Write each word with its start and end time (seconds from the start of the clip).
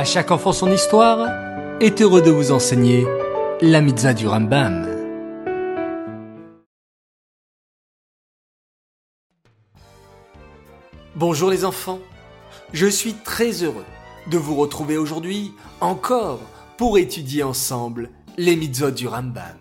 À 0.00 0.04
chaque 0.04 0.30
enfant 0.30 0.54
son 0.54 0.72
histoire 0.72 1.28
est 1.78 2.00
heureux 2.00 2.22
de 2.22 2.30
vous 2.30 2.52
enseigner 2.52 3.06
la 3.60 3.82
mitzvah 3.82 4.14
du 4.14 4.26
Rambam. 4.26 4.88
Bonjour 11.14 11.50
les 11.50 11.66
enfants, 11.66 11.98
je 12.72 12.86
suis 12.86 13.12
très 13.12 13.62
heureux 13.62 13.84
de 14.30 14.38
vous 14.38 14.54
retrouver 14.54 14.96
aujourd'hui 14.96 15.52
encore 15.82 16.40
pour 16.78 16.96
étudier 16.96 17.42
ensemble 17.42 18.08
les 18.38 18.56
mitzvot 18.56 18.92
du 18.92 19.06
Rambam. 19.06 19.58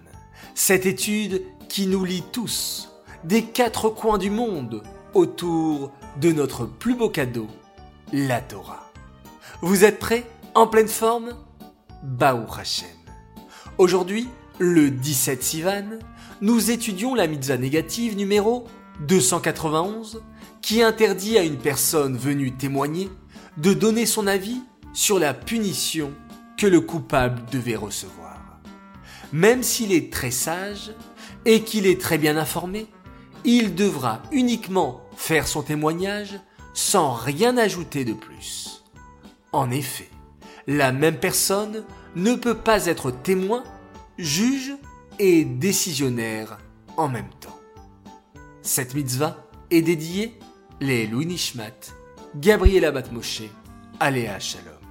Cette 0.55 0.85
étude 0.85 1.43
qui 1.67 1.85
nous 1.85 2.05
lie 2.05 2.23
tous 2.31 2.93
des 3.25 3.43
quatre 3.43 3.89
coins 3.89 4.17
du 4.17 4.29
monde 4.29 4.83
autour 5.13 5.91
de 6.21 6.31
notre 6.31 6.63
plus 6.63 6.95
beau 6.95 7.09
cadeau, 7.09 7.47
la 8.13 8.39
Torah. 8.39 8.88
Vous 9.61 9.83
êtes 9.83 9.99
prêts? 9.99 10.25
En 10.55 10.67
pleine 10.67 10.87
forme? 10.87 11.35
Baou 12.01 12.45
Hashem. 12.57 12.87
Aujourd'hui, 13.77 14.29
le 14.57 14.89
17 14.89 15.43
Sivan, 15.43 15.99
nous 16.39 16.71
étudions 16.71 17.13
la 17.13 17.27
mitzvah 17.27 17.57
négative 17.57 18.15
numéro 18.15 18.65
291 19.01 20.23
qui 20.61 20.81
interdit 20.81 21.37
à 21.37 21.43
une 21.43 21.57
personne 21.57 22.15
venue 22.15 22.55
témoigner 22.55 23.09
de 23.57 23.73
donner 23.73 24.05
son 24.05 24.27
avis 24.27 24.61
sur 24.93 25.19
la 25.19 25.33
punition 25.33 26.13
que 26.57 26.65
le 26.65 26.79
coupable 26.79 27.41
devait 27.51 27.75
recevoir. 27.75 28.61
Même 29.33 29.61
s'il 29.61 29.91
est 29.91 30.13
très 30.13 30.31
sage 30.31 30.93
et 31.43 31.63
qu'il 31.63 31.85
est 31.85 31.99
très 31.99 32.17
bien 32.17 32.37
informé, 32.37 32.87
il 33.43 33.75
devra 33.75 34.21
uniquement 34.31 35.01
faire 35.17 35.49
son 35.49 35.63
témoignage 35.63 36.39
sans 36.73 37.11
rien 37.11 37.57
ajouter 37.57 38.05
de 38.05 38.13
plus. 38.13 38.78
En 39.51 39.71
effet, 39.71 40.09
la 40.67 40.91
même 40.91 41.17
personne 41.17 41.83
ne 42.15 42.35
peut 42.35 42.57
pas 42.57 42.85
être 42.85 43.11
témoin, 43.11 43.63
juge 44.17 44.73
et 45.17 45.43
décisionnaire 45.43 46.57
en 46.97 47.07
même 47.07 47.29
temps. 47.39 47.59
Cette 48.61 48.93
mitzvah 48.93 49.47
est 49.71 49.81
dédiée 49.81 50.37
les 50.79 51.07
Louis 51.07 51.25
Nishmat, 51.25 51.93
Gabriela 52.35 52.91
Batmoshe, 52.91 53.43
Aléa 53.99 54.39
Shalom. 54.39 54.88